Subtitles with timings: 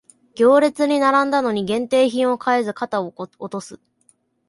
[0.33, 3.79] 行列に並んだのに限定品を買えず肩を落とす